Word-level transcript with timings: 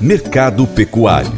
Mercado 0.00 0.66
Pecuário 0.66 1.30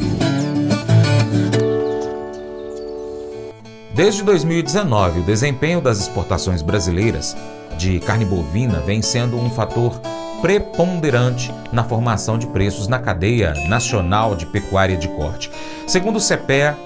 Desde 3.95 4.23
2019, 4.23 5.21
o 5.21 5.23
desempenho 5.23 5.81
das 5.81 6.01
exportações 6.01 6.63
brasileiras 6.63 7.37
de 7.77 8.01
carne 8.01 8.25
bovina 8.25 8.81
vem 8.81 9.03
sendo 9.03 9.37
um 9.37 9.51
fator 9.51 10.01
preponderante 10.41 11.53
na 11.73 11.85
formação 11.85 12.39
de 12.39 12.47
preços 12.47 12.89
na 12.89 12.99
cadeia 12.99 13.53
nacional 13.69 14.35
de 14.35 14.47
pecuária 14.47 14.97
de 14.97 15.09
corte. 15.09 15.51
Segundo 15.87 16.17
o 16.17 16.21
CPEA, 16.21 16.77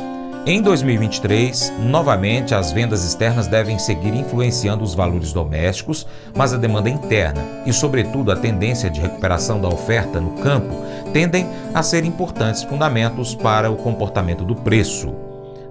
em 0.48 0.62
2023, 0.62 1.72
novamente 1.80 2.54
as 2.54 2.70
vendas 2.70 3.02
externas 3.04 3.48
devem 3.48 3.80
seguir 3.80 4.14
influenciando 4.14 4.84
os 4.84 4.95
valores 4.95 5.32
domésticos, 5.32 6.06
mas 6.36 6.54
a 6.54 6.56
demanda 6.56 6.88
interna 6.88 7.42
e, 7.66 7.72
sobretudo, 7.72 8.30
a 8.30 8.36
tendência 8.36 8.88
de 8.88 9.00
recuperação 9.00 9.60
da 9.60 9.66
oferta 9.66 10.20
no 10.20 10.40
campo 10.40 10.72
tendem 11.12 11.48
a 11.74 11.82
ser 11.82 12.04
importantes 12.04 12.62
fundamentos 12.62 13.34
para 13.34 13.68
o 13.68 13.77
comportamento 13.77 14.45
do 14.45 14.54
preço. 14.54 15.12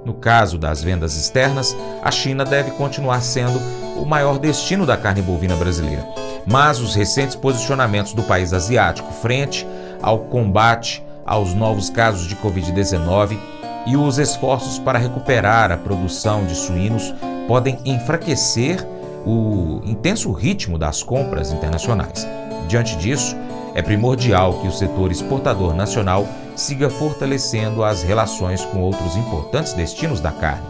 No 0.04 0.14
caso 0.14 0.58
das 0.58 0.84
vendas 0.84 1.16
externas, 1.16 1.74
a 2.04 2.12
China 2.12 2.44
deve 2.44 2.72
continuar 2.72 3.22
sendo 3.22 3.58
o 3.96 4.06
maior 4.06 4.38
destino 4.38 4.86
da 4.86 4.98
carne 4.98 5.22
bovina 5.22 5.56
brasileira. 5.56 6.06
Mas 6.46 6.82
os 6.82 6.94
recentes 6.96 7.38
posicionamentos 7.38 8.14
do 8.14 8.24
país 8.24 8.52
asiático 8.52 9.14
frente 9.14 9.66
ao 10.02 10.26
combate 10.26 11.02
aos 11.26 11.54
novos 11.54 11.90
casos 11.90 12.28
de 12.28 12.36
Covid-19 12.36 13.55
e 13.86 13.96
os 13.96 14.18
esforços 14.18 14.80
para 14.80 15.00
recuperar 15.00 15.72
a 15.72 15.78
produção 15.78 16.46
de 16.46 16.56
suínos 16.56 17.14
podem 17.48 17.78
enfraquecer 17.86 18.86
o 19.26 19.82
intenso 19.84 20.32
ritmo 20.32 20.78
das 20.78 21.04
compras 21.04 21.52
internacionais. 21.52 22.28
Diante 22.68 22.96
disso, 22.98 23.36
é 23.74 23.82
primordial 23.82 24.60
que 24.62 24.68
o 24.68 24.72
setor 24.72 25.12
exportador 25.12 25.74
nacional 25.74 26.28
siga 26.56 26.90
fortalecendo 26.90 27.84
as 27.84 28.04
relações 28.04 28.64
com 28.64 28.82
outros 28.82 29.16
importantes 29.16 29.74
destinos 29.74 30.22
da 30.22 30.32
carne. 30.32 30.66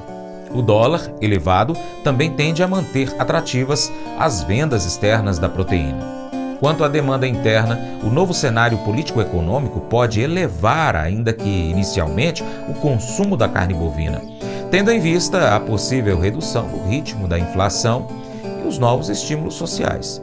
O 0.53 0.61
dólar 0.61 1.11
elevado 1.21 1.75
também 2.03 2.31
tende 2.31 2.63
a 2.63 2.67
manter 2.67 3.13
atrativas 3.19 3.91
as 4.17 4.43
vendas 4.43 4.85
externas 4.85 5.37
da 5.37 5.49
proteína. 5.49 6.14
Quanto 6.59 6.83
à 6.83 6.87
demanda 6.87 7.27
interna, 7.27 7.79
o 8.03 8.09
novo 8.09 8.33
cenário 8.33 8.77
político-econômico 8.79 9.81
pode 9.81 10.21
elevar, 10.21 10.95
ainda 10.95 11.33
que 11.33 11.49
inicialmente, 11.49 12.43
o 12.69 12.73
consumo 12.73 13.35
da 13.35 13.47
carne 13.47 13.73
bovina, 13.73 14.21
tendo 14.71 14.91
em 14.91 14.99
vista 14.99 15.55
a 15.55 15.59
possível 15.59 16.19
redução 16.19 16.67
do 16.67 16.87
ritmo 16.87 17.27
da 17.27 17.37
inflação 17.37 18.07
e 18.63 18.67
os 18.67 18.77
novos 18.79 19.09
estímulos 19.09 19.55
sociais. 19.55 20.21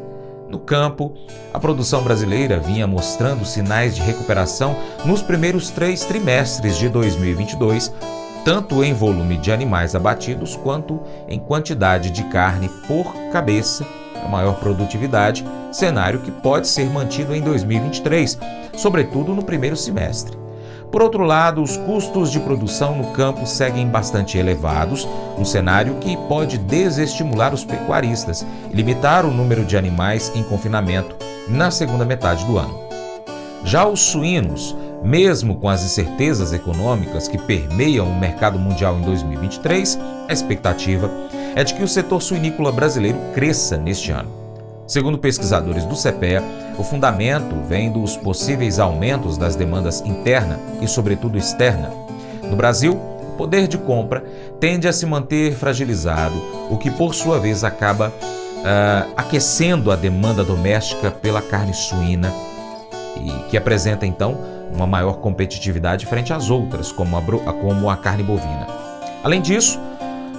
No 0.49 0.59
campo, 0.59 1.15
a 1.53 1.59
produção 1.59 2.03
brasileira 2.03 2.59
vinha 2.59 2.87
mostrando 2.87 3.45
sinais 3.45 3.95
de 3.95 4.03
recuperação 4.03 4.77
nos 5.05 5.23
primeiros 5.23 5.71
três 5.71 6.05
trimestres 6.05 6.77
de 6.77 6.89
2022, 6.89 7.93
tanto 8.45 8.83
em 8.83 8.93
volume 8.93 9.39
de 9.39 9.53
animais 9.53 9.95
abatidos 9.95 10.57
quanto 10.57 11.01
em 11.29 11.39
quantidade 11.39 12.11
de 12.11 12.25
carne 12.25 12.69
por 12.87 13.15
cabeça, 13.33 13.87
a 14.23 14.29
maior 14.29 14.55
produtividade, 14.61 15.45
cenário 15.71 16.21
que 16.21 16.31
pode 16.31 16.69
ser 16.69 16.89
mantido 16.89 17.35
em 17.35 17.41
2023, 17.41 18.39
sobretudo 18.77 19.35
no 19.35 19.43
primeiro 19.43 19.77
semestre. 19.77 20.43
Por 20.93 21.01
outro 21.01 21.25
lado, 21.25 21.63
os 21.63 21.79
custos 21.79 22.31
de 22.31 22.39
produção 22.39 22.95
no 22.95 23.13
campo 23.13 23.47
seguem 23.47 23.89
bastante 23.89 24.37
elevados, 24.37 25.09
um 25.39 25.45
cenário 25.45 25.95
que 25.95 26.17
pode 26.29 26.59
desestimular 26.59 27.55
os 27.55 27.65
pecuaristas 27.65 28.47
e 28.71 28.77
limitar 28.77 29.25
o 29.25 29.31
número 29.31 29.65
de 29.65 29.77
animais 29.77 30.31
em 30.35 30.43
confinamento 30.43 31.17
na 31.49 31.71
segunda 31.71 32.05
metade 32.05 32.45
do 32.45 32.59
ano. 32.59 32.79
Já 33.65 33.87
os 33.87 34.01
suínos, 34.01 34.77
mesmo 35.03 35.57
com 35.57 35.69
as 35.69 35.83
incertezas 35.83 36.53
econômicas 36.53 37.27
que 37.27 37.39
permeiam 37.39 38.07
o 38.07 38.21
mercado 38.21 38.59
mundial 38.59 38.99
em 38.99 39.03
2023, 39.03 39.99
a 40.29 40.33
expectativa 40.33 41.11
é 41.55 41.63
de 41.65 41.75
que 41.75 41.83
o 41.83 41.89
setor 41.89 42.21
suinícola 42.21 42.73
brasileiro 42.73 43.19
cresça 43.35 43.77
neste 43.77 44.11
ano. 44.11 44.31
Segundo 44.87 45.19
pesquisadores 45.19 45.85
do 45.85 45.97
CPEA, 45.97 46.43
o 46.77 46.83
fundamento 46.83 47.57
vem 47.67 47.91
dos 47.91 48.17
possíveis 48.17 48.79
aumentos 48.79 49.39
das 49.39 49.55
demandas 49.55 50.01
interna 50.03 50.59
e, 50.81 50.89
sobretudo, 50.89 51.39
externa. 51.39 51.91
No 52.43 52.57
Brasil, 52.57 52.93
o 52.93 53.37
poder 53.37 53.69
de 53.69 53.79
compra 53.79 54.25
tende 54.61 54.89
a 54.89 54.93
se 54.93 55.07
manter 55.07 55.55
fragilizado, 55.55 56.35
o 56.71 56.77
que, 56.77 56.91
por 56.91 57.15
sua 57.15 57.39
vez, 57.39 57.65
acaba 57.65 58.09
uh, 58.09 59.13
aquecendo 59.17 59.91
a 59.91 59.97
demanda 59.97 60.45
doméstica 60.45 61.11
pela 61.11 61.41
carne 61.41 61.73
suína, 61.73 62.33
e 63.17 63.49
que 63.49 63.57
apresenta, 63.57 64.07
então, 64.07 64.37
uma 64.75 64.87
maior 64.87 65.19
competitividade 65.19 66.07
frente 66.07 66.33
às 66.33 66.51
outras, 66.51 66.91
como 66.91 67.17
a, 67.17 67.23
como 67.53 67.89
a 67.89 67.97
carne 67.97 68.23
bovina. 68.23 68.67
Além 69.23 69.41
disso, 69.41 69.79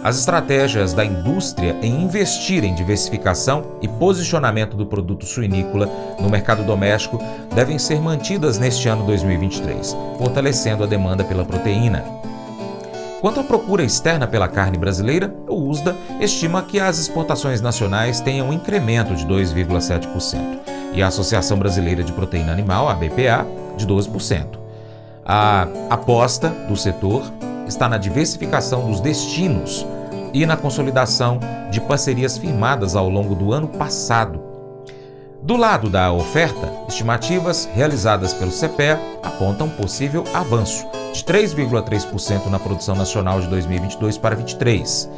as 0.03 0.19
estratégias 0.19 0.93
da 0.93 1.05
indústria 1.05 1.77
em 1.81 2.03
investir 2.03 2.65
em 2.65 2.75
diversificação 2.75 3.77
e 3.81 3.87
posicionamento 3.87 4.75
do 4.75 4.85
produto 4.85 5.25
suinícola 5.25 5.89
no 6.19 6.29
mercado 6.29 6.61
doméstico 6.63 7.17
devem 7.55 7.79
ser 7.79 8.01
mantidas 8.01 8.59
neste 8.59 8.89
ano 8.89 9.05
2023, 9.05 9.95
fortalecendo 10.17 10.83
a 10.83 10.87
demanda 10.87 11.23
pela 11.23 11.45
proteína. 11.45 12.03
Quanto 13.21 13.39
à 13.39 13.43
procura 13.45 13.81
externa 13.81 14.27
pela 14.27 14.49
carne 14.49 14.77
brasileira, 14.77 15.33
o 15.47 15.69
USDA 15.69 15.95
estima 16.19 16.61
que 16.61 16.81
as 16.81 16.99
exportações 16.99 17.61
nacionais 17.61 18.19
tenham 18.19 18.49
um 18.49 18.53
incremento 18.53 19.15
de 19.15 19.25
2,7% 19.25 20.59
e 20.93 21.01
a 21.01 21.07
Associação 21.07 21.57
Brasileira 21.57 22.03
de 22.03 22.11
Proteína 22.11 22.51
Animal, 22.51 22.89
a 22.89 22.93
BPA, 22.93 23.47
de 23.77 23.87
12%. 23.87 24.59
A 25.25 25.65
aposta 25.89 26.49
do 26.67 26.75
setor 26.75 27.23
está 27.65 27.87
na 27.87 27.97
diversificação 27.97 28.89
dos 28.89 28.99
destinos 28.99 29.85
e 30.33 30.45
na 30.45 30.57
consolidação 30.57 31.39
de 31.69 31.79
parcerias 31.79 32.37
firmadas 32.37 32.95
ao 32.95 33.07
longo 33.09 33.35
do 33.35 33.53
ano 33.53 33.67
passado. 33.67 34.41
Do 35.41 35.57
lado 35.57 35.89
da 35.89 36.11
oferta, 36.11 36.71
estimativas 36.87 37.69
realizadas 37.73 38.33
pelo 38.33 38.51
CPE 38.51 38.97
apontam 39.21 39.69
possível 39.69 40.23
avanço 40.33 40.87
de 41.13 41.23
3,3% 41.23 42.47
na 42.47 42.57
produção 42.57 42.95
nacional 42.95 43.41
de 43.41 43.47
2022 43.47 44.17
para 44.17 44.35
2023. 44.35 45.09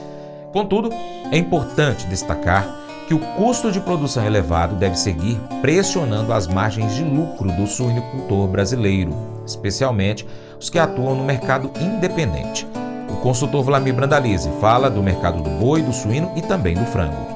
Contudo, 0.52 0.90
é 1.32 1.38
importante 1.38 2.08
destacar 2.08 2.68
que 3.08 3.14
o 3.14 3.20
custo 3.20 3.72
de 3.72 3.80
produção 3.80 4.26
elevado 4.26 4.76
deve 4.76 4.96
seguir 4.96 5.40
pressionando 5.62 6.34
as 6.34 6.48
margens 6.48 6.96
de 6.96 7.04
lucro 7.04 7.52
do 7.52 7.68
suinicultor 7.68 8.48
brasileiro, 8.48 9.14
especialmente 9.46 10.26
os 10.60 10.70
que 10.70 10.80
atuam 10.80 11.16
no 11.16 11.24
mercado 11.24 11.72
independente. 11.80 12.66
O 13.10 13.18
consultor 13.18 13.64
Vlamir 13.64 13.94
Brandalize 13.94 14.50
fala 14.60 14.90
do 14.90 15.02
mercado 15.02 15.42
do 15.42 15.50
boi, 15.50 15.82
do 15.82 15.94
suíno 15.94 16.32
e 16.36 16.42
também 16.42 16.76
do 16.76 16.86
frango 16.86 17.35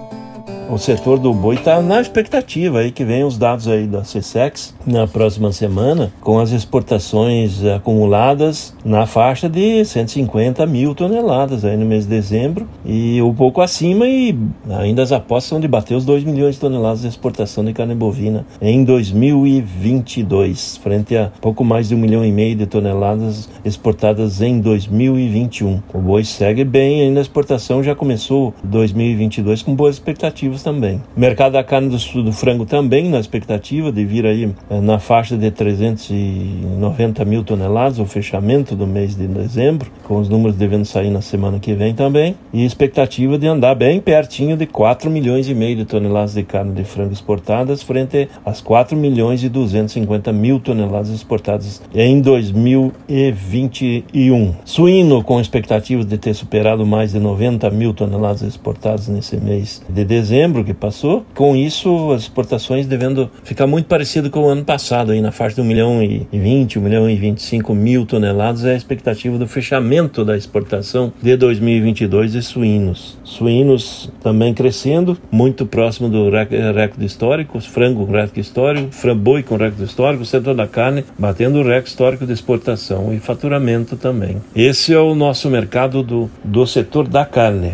o 0.69 0.77
setor 0.77 1.17
do 1.17 1.33
boi 1.33 1.55
está 1.55 1.81
na 1.81 1.99
expectativa 1.99 2.79
aí 2.79 2.91
que 2.91 3.03
vem 3.03 3.23
os 3.23 3.37
dados 3.39 3.67
aí 3.67 3.87
da 3.87 4.01
CSEX 4.01 4.75
na 4.85 5.07
próxima 5.07 5.51
semana 5.51 6.13
com 6.21 6.39
as 6.39 6.51
exportações 6.51 7.65
acumuladas 7.65 8.75
na 8.85 9.07
faixa 9.07 9.49
de 9.49 9.83
150 9.83 10.63
mil 10.67 10.93
toneladas 10.93 11.65
aí 11.65 11.75
no 11.75 11.85
mês 11.85 12.03
de 12.03 12.11
dezembro 12.11 12.67
e 12.85 13.19
um 13.19 13.33
pouco 13.33 13.61
acima 13.61 14.07
e 14.07 14.37
ainda 14.69 15.01
as 15.01 15.11
apostas 15.11 15.49
são 15.49 15.59
de 15.59 15.67
bater 15.67 15.95
os 15.95 16.05
2 16.05 16.23
milhões 16.23 16.55
de 16.55 16.61
toneladas 16.61 17.01
de 17.01 17.07
exportação 17.07 17.65
de 17.65 17.73
carne 17.73 17.95
bovina 17.95 18.45
em 18.61 18.83
2022 18.83 20.77
frente 20.77 21.17
a 21.17 21.31
pouco 21.41 21.63
mais 21.63 21.89
de 21.89 21.95
um 21.95 21.97
milhão 21.97 22.23
e 22.23 22.31
meio 22.31 22.55
de 22.55 22.67
toneladas 22.67 23.49
exportadas 23.65 24.39
em 24.41 24.59
2021. 24.59 25.81
O 25.93 25.99
boi 25.99 26.23
segue 26.23 26.63
bem 26.63 27.01
ainda 27.01 27.19
a 27.19 27.23
exportação 27.23 27.81
já 27.81 27.95
começou 27.95 28.53
2022 28.63 29.63
com 29.63 29.73
boas 29.73 29.95
expectativas 29.95 30.58
também. 30.63 31.01
O 31.15 31.19
mercado 31.19 31.53
da 31.53 31.63
carne 31.63 31.89
do, 31.89 32.23
do 32.23 32.31
frango 32.31 32.65
também 32.65 33.09
na 33.09 33.19
expectativa 33.19 33.91
de 33.91 34.05
vir 34.05 34.25
aí 34.25 34.49
eh, 34.69 34.79
na 34.79 34.99
faixa 34.99 35.37
de 35.37 35.51
390 35.51 37.25
mil 37.25 37.43
toneladas, 37.43 37.99
o 37.99 38.05
fechamento 38.05 38.73
do 38.75 38.87
mês 38.87 39.15
de 39.15 39.27
dezembro, 39.27 39.91
com 40.03 40.19
os 40.19 40.29
números 40.29 40.55
devendo 40.55 40.85
sair 40.85 41.09
na 41.09 41.21
semana 41.21 41.59
que 41.59 41.73
vem 41.73 41.93
também, 41.93 42.35
e 42.53 42.65
expectativa 42.65 43.37
de 43.37 43.47
andar 43.47 43.75
bem 43.75 43.99
pertinho 43.99 44.55
de 44.57 44.65
4 44.65 45.09
milhões 45.09 45.47
e 45.47 45.53
meio 45.53 45.75
de 45.75 45.85
toneladas 45.85 46.33
de 46.33 46.43
carne 46.43 46.73
de 46.73 46.83
frango 46.83 47.13
exportadas, 47.13 47.81
frente 47.81 48.27
às 48.45 48.61
4 48.61 48.97
milhões 48.97 49.43
e 49.43 49.49
250 49.49 50.31
mil 50.33 50.59
toneladas 50.59 51.09
exportadas 51.09 51.81
em 51.93 52.19
2021. 52.21 54.55
Suíno 54.65 55.23
com 55.23 55.39
expectativas 55.39 56.05
de 56.05 56.17
ter 56.17 56.33
superado 56.33 56.85
mais 56.85 57.13
de 57.13 57.19
90 57.19 57.69
mil 57.69 57.93
toneladas 57.93 58.41
exportadas 58.41 59.07
nesse 59.07 59.37
mês 59.37 59.81
de 59.87 60.03
dezembro 60.03 60.48
que 60.63 60.73
passou. 60.73 61.25
Com 61.33 61.55
isso, 61.55 62.11
as 62.11 62.23
exportações 62.23 62.87
devendo 62.87 63.29
ficar 63.43 63.67
muito 63.67 63.85
parecido 63.85 64.29
com 64.29 64.41
o 64.41 64.49
ano 64.49 64.63
passado, 64.63 65.11
aí 65.11 65.21
na 65.21 65.31
faixa 65.31 65.55
de 65.55 65.61
1 65.61 65.63
milhão 65.63 66.03
e 66.03 66.27
20, 66.31 66.79
1 66.79 66.81
milhão 66.81 67.09
e 67.09 67.15
25 67.15 67.73
mil 67.73 68.05
toneladas 68.05 68.65
é 68.65 68.73
a 68.73 68.75
expectativa 68.75 69.37
do 69.37 69.47
fechamento 69.47 70.25
da 70.25 70.35
exportação 70.35 71.13
de 71.21 71.35
2022 71.35 72.33
de 72.33 72.41
suínos. 72.41 73.17
Suínos 73.23 74.11
também 74.21 74.53
crescendo, 74.53 75.17
muito 75.31 75.65
próximo 75.65 76.09
do 76.09 76.29
recorde 76.29 77.05
histórico, 77.05 77.59
frango 77.61 78.05
recorde 78.05 78.39
histórico, 78.39 78.89
boi 79.15 79.43
com 79.43 79.55
recorde 79.55 79.83
histórico, 79.83 80.25
setor 80.25 80.55
da 80.55 80.67
carne 80.67 81.03
batendo 81.17 81.59
o 81.59 81.63
recorde 81.63 81.89
histórico 81.89 82.25
de 82.25 82.33
exportação 82.33 83.13
e 83.13 83.19
faturamento 83.19 83.95
também. 83.95 84.37
Esse 84.55 84.93
é 84.93 84.99
o 84.99 85.15
nosso 85.15 85.49
mercado 85.49 86.03
do, 86.03 86.29
do 86.43 86.65
setor 86.65 87.07
da 87.07 87.25
carne. 87.25 87.73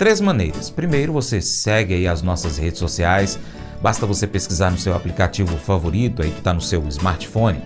Três 0.00 0.18
maneiras. 0.18 0.70
Primeiro, 0.70 1.12
você 1.12 1.42
segue 1.42 1.92
aí 1.92 2.08
as 2.08 2.22
nossas 2.22 2.56
redes 2.56 2.78
sociais. 2.78 3.38
Basta 3.82 4.06
você 4.06 4.26
pesquisar 4.26 4.70
no 4.70 4.78
seu 4.78 4.94
aplicativo 4.94 5.58
favorito 5.58 6.22
aí 6.22 6.30
que 6.30 6.38
está 6.38 6.54
no 6.54 6.60
seu 6.62 6.82
smartphone 6.88 7.60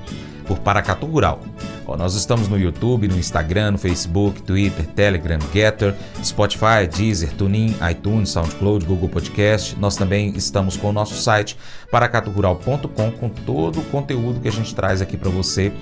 por 0.44 0.58
Paracatu 0.58 1.06
Rural. 1.06 1.40
Ó, 1.86 1.96
nós 1.96 2.16
estamos 2.16 2.48
no 2.48 2.58
YouTube, 2.58 3.06
no 3.06 3.16
Instagram, 3.16 3.70
no 3.70 3.78
Facebook, 3.78 4.42
Twitter, 4.42 4.84
Telegram, 4.84 5.38
Getter, 5.52 5.94
Spotify, 6.24 6.88
Deezer, 6.92 7.32
TuneIn, 7.34 7.76
iTunes, 7.88 8.30
SoundCloud, 8.30 8.84
Google 8.84 9.10
Podcast. 9.10 9.78
Nós 9.78 9.94
também 9.94 10.32
estamos 10.34 10.76
com 10.76 10.88
o 10.88 10.92
nosso 10.92 11.14
site 11.14 11.56
paracaturural.com 11.88 13.12
com 13.12 13.28
todo 13.28 13.78
o 13.78 13.84
conteúdo 13.84 14.40
que 14.40 14.48
a 14.48 14.52
gente 14.52 14.74
traz 14.74 15.00
aqui 15.00 15.16
para 15.16 15.30
você. 15.30 15.72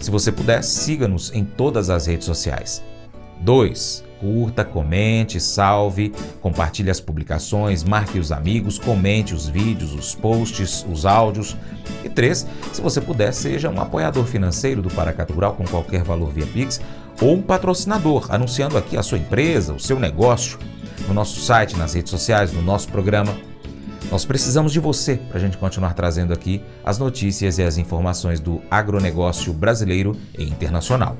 Se 0.00 0.10
você 0.10 0.32
puder, 0.32 0.64
siga-nos 0.64 1.32
em 1.32 1.44
todas 1.44 1.88
as 1.88 2.08
redes 2.08 2.26
sociais. 2.26 2.82
2 3.40 4.04
curta, 4.24 4.64
comente, 4.64 5.38
salve, 5.38 6.10
compartilhe 6.40 6.88
as 6.88 6.98
publicações, 6.98 7.84
marque 7.84 8.18
os 8.18 8.32
amigos, 8.32 8.78
comente 8.78 9.34
os 9.34 9.46
vídeos, 9.46 9.92
os 9.92 10.14
posts, 10.14 10.86
os 10.90 11.04
áudios. 11.04 11.54
E 12.02 12.08
três, 12.08 12.46
se 12.72 12.80
você 12.80 13.02
puder, 13.02 13.34
seja 13.34 13.68
um 13.68 13.78
apoiador 13.78 14.24
financeiro 14.24 14.80
do 14.80 14.88
Paracato 14.88 15.34
Rural 15.34 15.52
com 15.52 15.64
qualquer 15.64 16.02
valor 16.02 16.32
via 16.32 16.46
Pix 16.46 16.80
ou 17.20 17.34
um 17.34 17.42
patrocinador, 17.42 18.26
anunciando 18.30 18.78
aqui 18.78 18.96
a 18.96 19.02
sua 19.02 19.18
empresa, 19.18 19.74
o 19.74 19.80
seu 19.80 20.00
negócio, 20.00 20.58
no 21.06 21.12
nosso 21.12 21.38
site, 21.40 21.76
nas 21.76 21.92
redes 21.92 22.10
sociais, 22.10 22.50
no 22.50 22.62
nosso 22.62 22.88
programa. 22.88 23.36
Nós 24.10 24.24
precisamos 24.24 24.72
de 24.72 24.80
você 24.80 25.16
para 25.16 25.38
a 25.38 25.40
gente 25.40 25.56
continuar 25.58 25.94
trazendo 25.94 26.32
aqui 26.32 26.62
as 26.84 26.98
notícias 26.98 27.58
e 27.58 27.62
as 27.62 27.78
informações 27.78 28.40
do 28.40 28.62
agronegócio 28.70 29.52
brasileiro 29.52 30.16
e 30.38 30.44
internacional. 30.44 31.16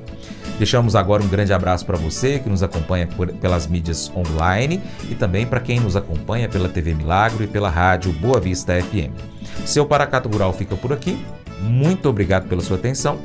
Deixamos 0.58 0.94
agora 0.94 1.22
um 1.22 1.28
grande 1.28 1.52
abraço 1.52 1.84
para 1.84 1.96
você 1.96 2.38
que 2.38 2.48
nos 2.48 2.62
acompanha 2.62 3.06
por, 3.06 3.32
pelas 3.32 3.66
mídias 3.66 4.10
online 4.14 4.80
e 5.10 5.14
também 5.14 5.46
para 5.46 5.60
quem 5.60 5.80
nos 5.80 5.96
acompanha 5.96 6.48
pela 6.48 6.68
TV 6.68 6.94
Milagro 6.94 7.42
e 7.42 7.46
pela 7.46 7.68
rádio 7.68 8.12
Boa 8.12 8.38
Vista 8.38 8.80
FM. 8.80 9.12
Seu 9.66 9.84
Paracato 9.84 10.28
Rural 10.28 10.52
fica 10.52 10.76
por 10.76 10.92
aqui. 10.92 11.18
Muito 11.60 12.08
obrigado 12.08 12.48
pela 12.48 12.62
sua 12.62 12.76
atenção. 12.76 13.18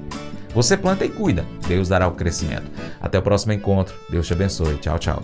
Você 0.55 0.75
planta 0.75 1.05
e 1.05 1.09
cuida. 1.09 1.45
Deus 1.67 1.89
dará 1.89 2.07
o 2.07 2.13
crescimento. 2.13 2.71
Até 2.99 3.19
o 3.19 3.21
próximo 3.21 3.53
encontro. 3.53 3.95
Deus 4.09 4.25
te 4.25 4.33
abençoe. 4.33 4.77
Tchau, 4.77 4.97
tchau. 4.97 5.23